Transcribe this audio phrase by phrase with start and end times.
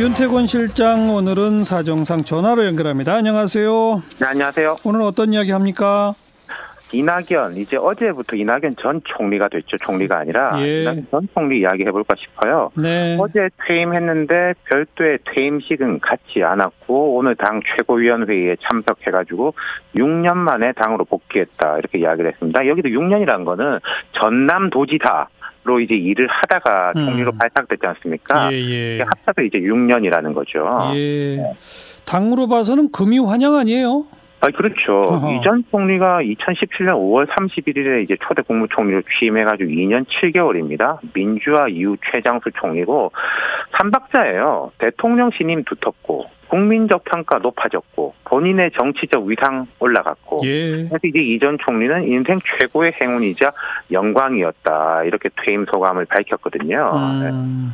[0.00, 3.16] 윤태곤 실장 오늘은 사정상 전화로 연결합니다.
[3.16, 4.02] 안녕하세요.
[4.18, 4.76] 네, 안녕하세요.
[4.86, 6.14] 오늘 어떤 이야기 합니까?
[6.94, 9.76] 이낙연 이제 어제부터 이낙연 전 총리가 됐죠.
[9.76, 10.84] 총리가 아니라 예.
[10.84, 12.70] 이낙연 전 총리 이야기 해볼까 싶어요.
[12.76, 13.18] 네.
[13.20, 19.52] 어제 퇴임했는데 별도의 퇴임식은 갖지 않았고 오늘 당 최고위원회의에 참석해가지고
[19.96, 22.66] 6년 만에 당으로 복귀했다 이렇게 이야기를 했습니다.
[22.66, 23.80] 여기도 6년이라는 거는
[24.12, 25.28] 전남 도지사
[25.70, 27.06] 로 이제 일을 하다가 음.
[27.06, 28.52] 총리로 발탁됐지 않습니까?
[28.52, 29.02] 예, 예.
[29.02, 30.90] 합쳐서 이제 6년이라는 거죠.
[30.94, 31.54] 예.
[32.04, 34.04] 당으로 봐서는 금이 환영 아니에요?
[34.40, 34.92] 아, 그렇죠.
[34.92, 35.32] 어허.
[35.38, 40.98] 이전 총리가 2017년 5월 31일에 이제 초대 국무총리로 취임해가지고 2년 7개월입니다.
[41.14, 43.12] 민주화 이후 최장수 총리고
[43.78, 44.72] 삼박자예요.
[44.78, 50.88] 대통령 신임 두텁고 국민적 평가 높아졌고 본인의 정치적 위상 올라갔고 예.
[50.88, 53.52] 그래서 이제 이전 총리는 인생 최고의 행운이자
[53.92, 56.92] 영광이었다 이렇게 퇴임 소감을 밝혔거든요.
[57.22, 57.30] 네.
[57.30, 57.72] 음,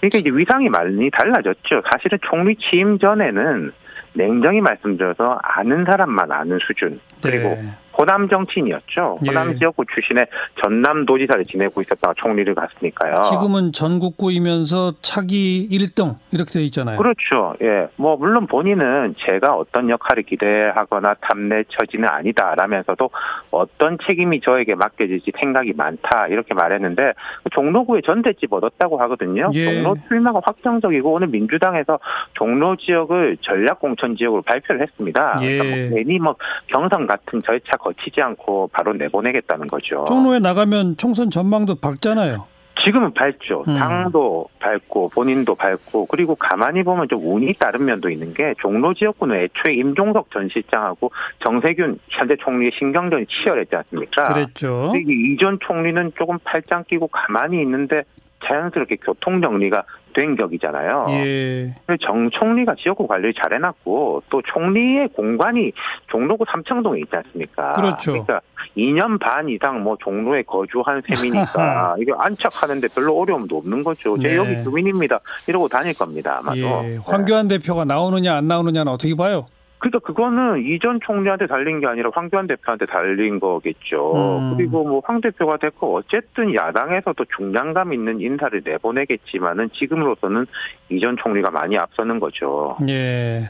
[0.00, 1.82] 그러니까 이제 위상이 많이 달라졌죠.
[1.90, 3.72] 사실은 총리 취임 전에는
[4.14, 7.70] 냉정히 말씀드려서 아는 사람만 아는 수준 그리고 네.
[7.98, 9.18] 호남 정치인이었죠.
[9.24, 9.28] 예.
[9.28, 10.26] 호남 지역구 출신의
[10.62, 13.14] 전남도지사를 지내고 있었다가 총리를 갔으니까요.
[13.22, 16.98] 지금은 전국구이면서 차기 1등 이렇게 돼 있잖아요.
[16.98, 17.54] 그렇죠.
[17.62, 17.88] 예.
[17.96, 23.10] 뭐, 물론 본인은 제가 어떤 역할을 기대하거나 탐낼 처지는 아니다라면서도
[23.50, 26.28] 어떤 책임이 저에게 맡겨질지 생각이 많다.
[26.28, 27.14] 이렇게 말했는데,
[27.52, 29.50] 종로구에 전대집 얻었다고 하거든요.
[29.54, 29.64] 예.
[29.64, 31.98] 종로 출마가 확정적이고, 오늘 민주당에서
[32.34, 35.38] 종로 지역을 전략공천 지역으로 발표를 했습니다.
[35.42, 35.58] 예.
[35.58, 36.36] 그러니까 뭐 괜히 뭐
[36.66, 40.04] 경선 같은 절차 거치지 않고 바로 내보내겠다는 거죠.
[40.08, 42.46] 종로에 나가면 총선 전망도 밝잖아요.
[42.84, 43.64] 지금은 밝죠.
[43.66, 43.78] 음.
[43.78, 49.36] 당도 밝고 본인도 밝고 그리고 가만히 보면 좀 운이 따른 면도 있는 게 종로 지역구는
[49.36, 54.32] 애초에 임종석 전 실장하고 정세균 현재 총리의 신경전이 치열했지 않습니까?
[54.34, 54.92] 그랬죠.
[54.94, 58.02] 이전 총리는 조금 팔짱 끼고 가만히 있는데
[58.44, 59.82] 자연스럽게 교통 정리가
[60.16, 61.06] 된 격이잖아요.
[61.10, 61.74] 예.
[62.00, 65.72] 정 총리가 지역구 관리를 잘 해놨고 또 총리의 공간이
[66.06, 67.74] 종로구 삼청동에 있지 않습니까?
[67.74, 68.12] 그렇죠.
[68.12, 68.40] 그러니까
[68.78, 74.16] 2년 반 이상 뭐 종로에 거주한 셈이니까 이게 안착하는데 별로 어려움도 없는 거죠.
[74.18, 74.36] 제 네.
[74.36, 75.20] 여기 주민입니다.
[75.46, 76.38] 이러고 다닐 겁니다.
[76.38, 76.56] 아마도.
[76.56, 76.88] 예.
[76.88, 76.98] 네.
[77.04, 79.46] 황교안 대표가 나오느냐 안 나오느냐는 어떻게 봐요?
[79.86, 84.38] 그러니까 그거는 이전 총리한테 달린 게 아니라 황교안 대표한테 달린 거겠죠.
[84.38, 84.56] 음.
[84.56, 90.46] 그리고 뭐 황 대표가 됐고 어쨌든 야당에서도 중량감 있는 인사를 내보내겠지만은 지금으로서는
[90.88, 92.76] 이전 총리가 많이 앞서는 거죠.
[92.88, 93.48] 예.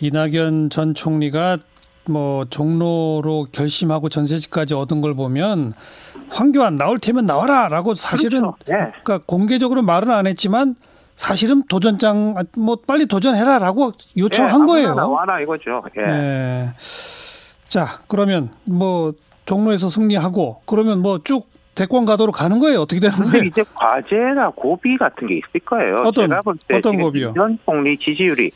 [0.00, 1.58] 이낙연 전 총리가
[2.08, 5.74] 뭐 종로로 결심하고 전세지까지 얻은 걸 보면
[6.30, 8.56] 황교안 나올 테면 나와라라고 사실은 그렇죠.
[8.66, 8.74] 네.
[9.04, 10.74] 그러니까 공개적으로 말은 안 했지만
[11.24, 14.94] 사실은 도전장 아, 뭐 빨리 도전해라라고 요청한 예, 거예요.
[14.94, 15.82] 나와라 이거죠.
[15.98, 16.02] 예.
[16.02, 16.68] 예.
[17.68, 19.12] 자, 그러면 뭐
[19.44, 22.80] 종로에서 승리하고 그러면 뭐 쭉 대권 가도로 가는 거예요.
[22.80, 23.44] 어떻게 되는 거예요?
[23.44, 25.96] 이제 과제나 고비 같은 게 있을 거예요.
[26.06, 27.34] 어떤- 어떤 고비요?
[27.34, 28.50] 전 총리 지지율이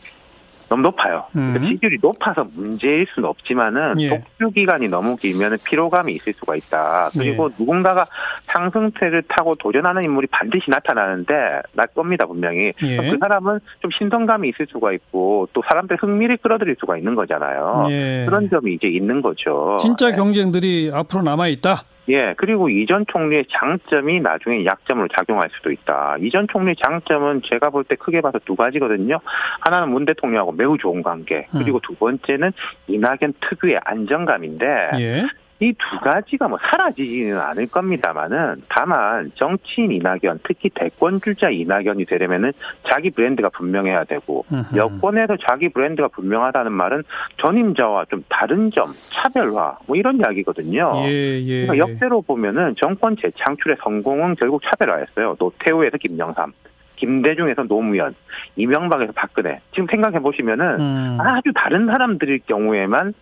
[0.68, 1.24] 너무 높아요.
[1.36, 1.52] 음.
[1.52, 4.08] 그러니까 지지율이 높아서 문제일 수는 없지만은 예.
[4.08, 7.10] 독주 기간이 너무 길면은 피로감이 있을 수가 있다.
[7.12, 8.06] 그리고 누군가가
[8.44, 11.34] 상승세를 타고 도전하는 인물이 반드시 나타나는데
[11.72, 12.72] 날 겁니다 분명히.
[12.82, 12.96] 예.
[13.10, 17.86] 그 사람은 좀 신선감이 있을 수가 있고 또 사람들 흥미를 끌어들일 수가 있는 거잖아요.
[17.90, 18.24] 예.
[18.26, 19.76] 그런 점이 이제 있는 거죠.
[19.80, 21.84] 진짜 경쟁들이 앞으로 남아 있다.
[22.08, 26.16] 예, 그리고 이전 총리의 장점이 나중에 약점으로 작용할 수도 있다.
[26.20, 29.18] 이전 총리의 장점은 제가 볼 때 크게 봐서 두 가지거든요.
[29.60, 32.52] 하나는 문 대통령하고 매우 좋은 관계, 그리고 두 번째는
[32.88, 34.66] 이낙연 특유의 안정감인데
[34.98, 35.26] 예.
[35.60, 42.52] 이 두 가지가 뭐 사라지지는 않을 겁니다만은 다만 정치인 이낙연, 특히 대권 주자 이낙연이 되려면은
[42.90, 44.76] 자기 브랜드가 분명해야 되고 음흠.
[44.76, 47.04] 여권에서 자기 브랜드가 분명하다는 말은
[47.38, 50.92] 전임자와 좀 다른 점, 차별화 뭐 이런 이야기거든요.
[51.06, 51.66] 예, 예.
[51.66, 55.36] 그러니까 역대로 보면은 정권 재창출의 성공은 결국 차별화였어요.
[55.38, 56.52] 노태우에서 김영삼,
[56.96, 58.14] 김대중에서 노무현,
[58.56, 59.60] 이명박에서 박근혜.
[59.72, 61.18] 지금 생각해 보시면은 음.
[61.20, 63.14] 아주 다른 사람들일 경우에만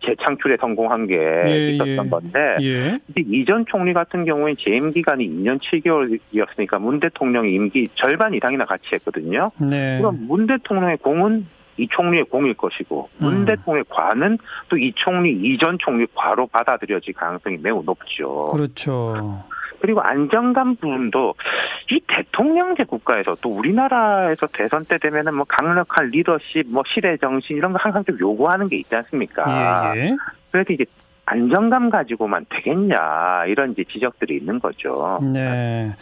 [0.00, 1.16] 재창출에 성공한 게
[1.46, 2.08] 예, 있었던 예.
[2.08, 2.98] 건데 예.
[3.16, 9.50] 이전 총리 같은 경우에 재임 기간이 2년 7개월이었으니까 문 대통령의 임기 절반 이상이나 같이 했거든요.
[9.58, 9.98] 네.
[9.98, 13.44] 그럼 문 대통령의 공은 이 총리의 공일 것이고 문 음.
[13.46, 14.38] 대통령의 과는
[14.68, 18.48] 또 이 총리 이전 총리 과로 받아들여질 가능성이 매우 높죠.
[18.48, 19.44] 그렇죠.
[19.80, 21.34] 그리고 안정감 부분도
[21.90, 27.72] 이 대통령제 국가에서 또 우리나라에서 대선 때 되면은 뭐 강력한 리더십, 뭐 시대 정신 이런
[27.72, 29.96] 거 항상 좀 요구하는 게 있지 않습니까?
[29.96, 30.16] 예, 예.
[30.50, 30.84] 그래서 이제
[31.26, 35.20] 안정감 가지고만 되겠냐 이런 이제 지적들이 있는 거죠.
[35.32, 35.92] 네.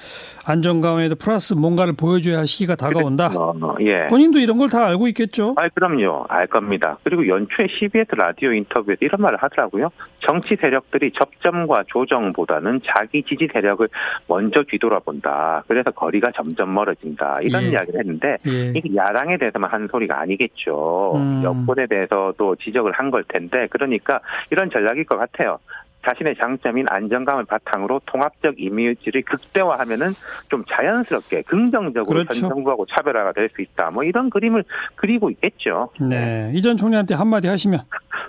[0.46, 3.28] 안정감에도 플러스 뭔가를 보여줘야 할 시기가 다가온다.
[3.36, 4.06] 어, 예.
[4.06, 5.54] 본인도 이런 걸 다 알고 있겠죠.
[5.56, 6.26] 아, 그럼요.
[6.28, 6.98] 알 겁니다.
[7.02, 9.90] 그리고 연초에 CBS 라디오 인터뷰에서 이런 말을 하더라고요.
[10.20, 13.88] 정치 세력들이 접점과 조정보다는 자기 지지 세력을
[14.26, 15.64] 먼저 뒤돌아본다.
[15.68, 17.38] 그래서 거리가 점점 멀어진다.
[17.42, 17.68] 이런 예.
[17.70, 18.72] 이야기를 했는데 예.
[18.76, 21.12] 이게 야당에 대해서만 한 소리가 아니겠죠.
[21.16, 21.42] 음.
[21.42, 24.20] 여권에 대해서도 지적을 한 걸 텐데 그러니까
[24.50, 25.58] 이런 전략일 것 같아요.
[26.06, 30.12] 자신의 장점인 안정감을 바탕으로 통합적 이미지를 극대화하면은
[30.48, 32.40] 좀 자연스럽게 긍정적으로 그렇죠.
[32.46, 33.90] 현 정부하고 차별화가 될 수 있다.
[33.90, 34.64] 뭐 이런 그림을
[34.94, 35.90] 그리고 있겠죠.
[36.00, 36.50] 네.
[36.54, 37.80] 이전 총리한테 한마디 하시면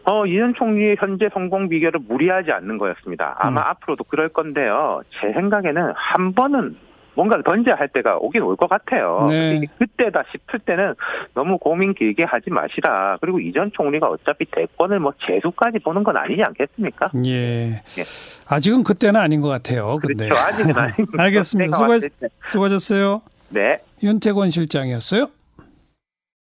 [0.06, 3.36] 어, 이현 총리의 현재 성공 비결을 무리하지 않는 거였습니다.
[3.38, 3.68] 아마 음.
[3.68, 5.02] 앞으로도 그럴 건데요.
[5.22, 6.76] 제 생각에는 한 번은
[7.20, 9.28] 뭔가를 던져야 할 때가 오긴 올 것 같아요.
[9.30, 9.62] 네.
[9.78, 10.94] 그때다 싶을 때는
[11.34, 13.18] 너무 고민 길게 하지 마시라.
[13.22, 17.12] 그리고 이전 총리가 어차피 대권을 뭐 재수까지 보는 건 아니지 않겠습니까?
[17.26, 17.72] 예.
[17.74, 18.04] 예.
[18.48, 19.98] 아직은 그때는 아닌 것 같아요.
[20.02, 20.28] 근데.
[20.28, 20.36] 그렇죠.
[20.46, 21.12] 아직은 아닙니다.
[21.24, 21.78] 알겠습니다.
[21.78, 22.00] 수고.
[22.48, 23.22] 수고하셨어요.
[23.50, 23.80] 네.
[24.04, 25.28] 윤태권 실장이었어요.